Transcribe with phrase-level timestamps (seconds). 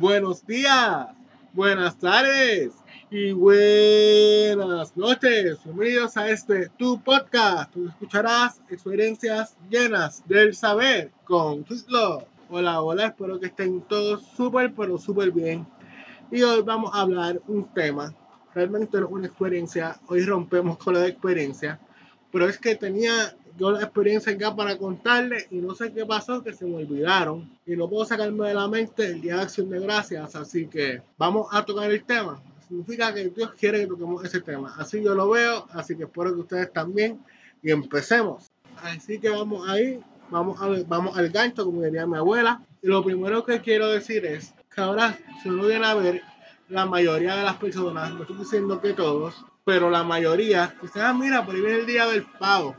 [0.00, 1.08] buenos días,
[1.52, 2.72] buenas tardes
[3.10, 5.62] y buenas noches.
[5.62, 12.24] Bienvenidos a este tu podcast, donde escucharás experiencias llenas del saber con Love.
[12.48, 15.66] Hola, hola, espero que estén todos súper, pero súper bien.
[16.30, 18.14] Y hoy vamos a hablar un tema,
[18.54, 21.78] realmente una experiencia, hoy rompemos con la experiencia,
[22.32, 26.42] pero es que tenía yo la experiencia acá para contarles y no sé qué pasó,
[26.42, 29.68] que se me olvidaron y no puedo sacarme de la mente el Día de Acción
[29.68, 32.42] de Gracias, así que vamos a tocar el tema.
[32.66, 34.74] Significa que Dios quiere que toquemos ese tema.
[34.78, 37.20] Así yo lo veo, así que espero que ustedes también
[37.62, 38.50] y empecemos.
[38.82, 40.00] Así que vamos ahí,
[40.30, 42.62] vamos, a, vamos al gancho, como diría mi abuela.
[42.80, 46.22] Y lo primero que quiero decir es que ahora, si uno viene a ver,
[46.70, 49.34] la mayoría de las personas, no estoy diciendo que todos,
[49.66, 52.74] pero la mayoría, dicen, ah, mira, por ahí viene el día del pavo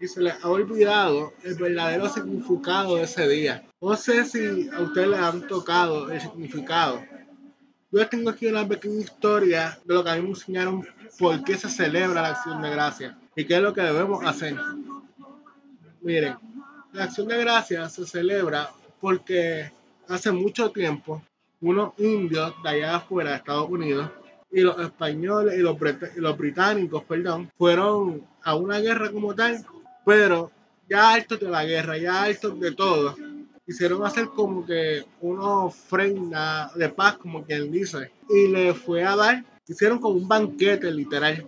[0.00, 3.64] y se les ha olvidado el verdadero significado de ese día.
[3.80, 7.02] No sé si a ustedes les han tocado el significado.
[7.90, 10.86] Yo tengo aquí una pequeña historia de lo que a mí me enseñaron
[11.18, 14.56] por qué se celebra la acción de gracia y qué es lo que debemos hacer.
[16.02, 16.36] Miren,
[16.92, 19.70] la acción de gracia se celebra porque
[20.08, 21.22] hace mucho tiempo
[21.60, 24.10] unos indios de allá afuera de Estados Unidos
[24.50, 25.76] y los españoles y los,
[26.16, 29.64] y los británicos, perdón, fueron a una guerra como tal
[30.06, 30.52] pero
[30.88, 33.16] ya altos de la guerra, ya altos de todo,
[33.66, 39.16] quisieron hacer como que una ofrenda de paz, como quien dice, y le fue a
[39.16, 41.44] dar, hicieron como un banquete literal.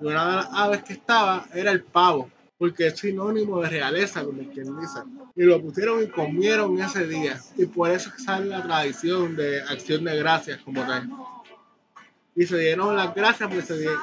[0.00, 4.24] Y una de las aves que estaba era el pavo, porque es sinónimo de realeza,
[4.24, 4.98] como quien dice.
[5.36, 7.40] Y lo pusieron y comieron ese día.
[7.56, 11.08] Y por eso sale la tradición de acción de gracias como tal.
[12.34, 14.00] Y se dieron las gracias porque se dieron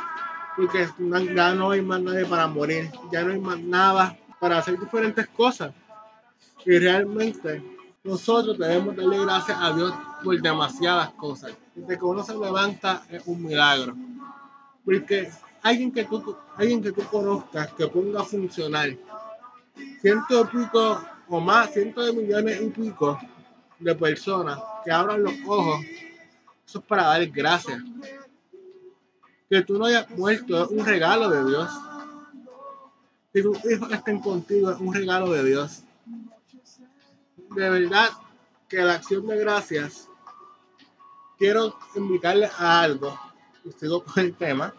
[0.55, 0.87] porque
[1.35, 5.27] ya no hay más nadie para morir, ya no hay más nada para hacer diferentes
[5.27, 5.73] cosas.
[6.65, 7.63] Y realmente
[8.03, 11.53] nosotros debemos darle gracias a Dios por demasiadas cosas.
[11.75, 13.95] Desde que uno se levanta es un milagro.
[14.83, 15.29] Porque
[15.61, 18.95] alguien que tú, alguien que tú conozcas que ponga a funcionar
[20.01, 23.19] ciento y pico o más, cientos de millones y pico
[23.79, 25.81] de personas que abran los ojos,
[26.65, 27.81] eso es para dar gracias
[29.49, 31.69] que tú no hayas muerto es un regalo de Dios.
[33.33, 35.83] Que tus hijos estén contigo es un regalo de Dios.
[37.55, 38.09] De verdad
[38.67, 40.09] que la acción de gracias,
[41.37, 43.17] quiero invitarles a algo,
[43.63, 44.73] y sigo con el tema.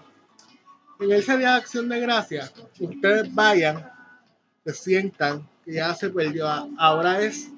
[0.99, 3.91] En ese día de acción de gracias, ustedes vayan,
[4.65, 6.47] se sientan, que ya se perdió.
[6.79, 7.51] Ahora es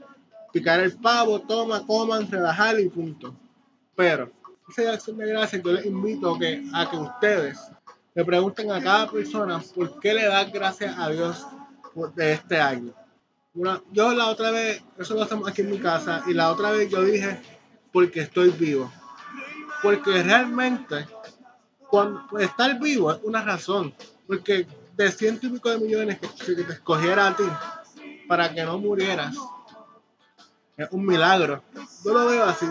[0.53, 3.35] picar el pavo, toma, coman, relajar y punto.
[3.95, 4.31] Pero
[4.69, 7.59] esa acción de gracias, yo les invito que, a que ustedes
[8.15, 11.47] le pregunten a cada persona por qué le da gracias a Dios
[12.15, 12.93] de este año.
[13.93, 16.91] yo la otra vez, eso lo hacemos aquí en mi casa, y la otra vez
[16.91, 17.41] yo dije,
[17.93, 18.93] porque estoy vivo.
[19.83, 21.07] Porque realmente,
[21.89, 23.95] cuando estar vivo es una razón.
[24.27, 27.45] Porque de ciento y pico de millones que te escogiera a ti
[28.27, 29.37] para que no murieras,
[30.77, 31.63] es un milagro.
[32.05, 32.67] Yo lo veo así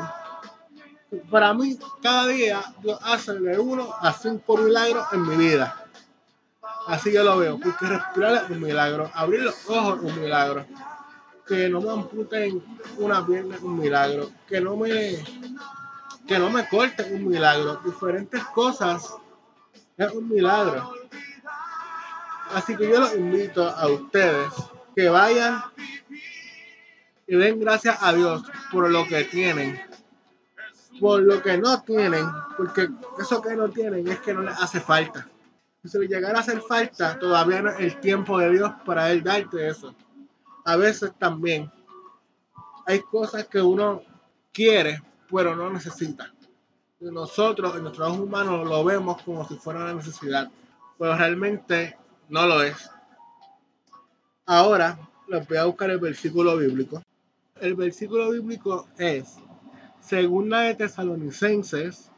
[1.29, 5.85] para mí, cada día Dios hace de uno a cinco milagros en mi vida.
[6.88, 10.66] Así yo lo veo, porque respirar es un milagro, abrir los ojos un milagro,
[11.45, 12.63] que no me amputen
[12.97, 15.18] una pierna un milagro, que no me
[16.28, 19.16] que no me corten un milagro, diferentes cosas
[19.97, 20.94] es un milagro.
[22.53, 24.53] Así que yo los invito a ustedes
[24.94, 25.63] que vayan
[27.28, 29.87] y den gracias a Dios por lo que tienen
[31.00, 32.25] por lo que no tienen,
[32.58, 35.28] porque eso que no tienen es que no les hace falta.
[35.84, 39.24] Si le llegara a hacer falta, todavía no es el tiempo de Dios para Él
[39.24, 39.96] darte eso.
[40.66, 41.72] A veces también
[42.86, 44.02] hay cosas que uno
[44.52, 46.34] quiere, pero no necesita.
[47.00, 50.50] Y nosotros en nuestro trabajo humano lo vemos como si fuera una necesidad,
[50.97, 51.96] pero realmente
[52.28, 52.90] no lo es.
[54.46, 54.97] Ahora
[55.28, 57.02] les voy a buscar el versículo bíblico.
[57.62, 59.38] El versículo bíblico es
[60.07, 62.09] Segunda de Tesalonicenses,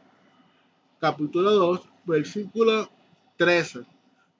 [1.00, 2.88] capítulo 2, versículo
[3.36, 3.80] 13.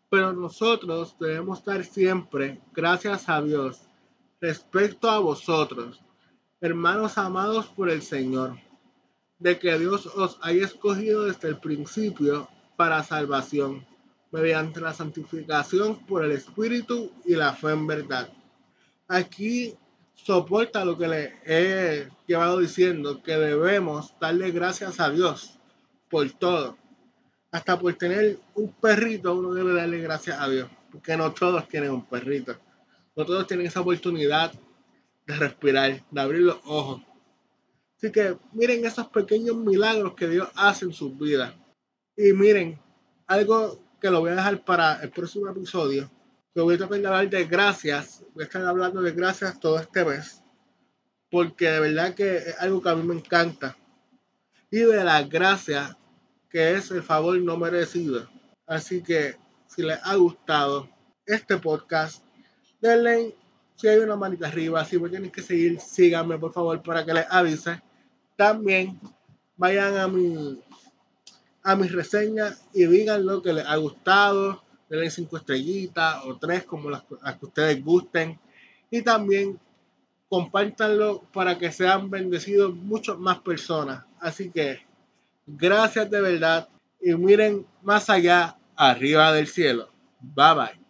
[0.09, 3.81] Pero nosotros debemos estar siempre, gracias a Dios,
[4.41, 6.01] respecto a vosotros,
[6.61, 8.57] hermanos amados por el Señor,
[9.41, 13.85] de que Dios os haya escogido desde el principio para salvación,
[14.31, 18.33] mediante la santificación por el Espíritu y la fe en verdad.
[19.09, 19.75] Aquí
[20.25, 25.59] soporta lo que le he llevado diciendo, que debemos darle gracias a Dios
[26.09, 26.77] por todo.
[27.51, 31.91] Hasta por tener un perrito uno debe darle gracias a Dios, porque no todos tienen
[31.91, 32.57] un perrito.
[33.17, 34.53] No todos tienen esa oportunidad
[35.27, 37.03] de respirar, de abrir los ojos.
[37.97, 41.55] Así que miren esos pequeños milagros que Dios hace en sus vidas.
[42.17, 42.79] Y miren,
[43.27, 46.11] algo que lo voy a dejar para el próximo episodio,
[46.55, 50.05] que voy a tratar de hablar de gracias, voy a hablando de gracias todo este
[50.05, 50.43] mes,
[51.31, 53.77] porque de verdad que es algo que a mí me encanta.
[54.71, 55.97] Y de las gracias,
[56.49, 58.29] que es el favor no merecido.
[58.67, 59.37] Así que
[59.69, 60.89] si les ha gustado
[61.27, 62.25] este podcast,
[62.81, 63.37] denle
[63.77, 67.15] si hay una manita arriba, si me tienen que seguir, síganme por favor para que
[67.15, 67.81] les avise.
[68.37, 69.01] También
[69.57, 70.61] vayan a mi
[71.63, 76.65] a mis reseñas y digan lo que les ha gustado, denle cinco estrellitas o tres
[76.65, 78.39] como las, que ustedes gusten
[78.91, 79.59] y también
[80.29, 84.05] compártanlo para que sean bendecidos muchas más personas.
[84.19, 84.81] Así que
[85.47, 86.69] gracias de verdad
[87.01, 89.89] y miren más allá, arriba del cielo.
[90.21, 90.71] Bye bye.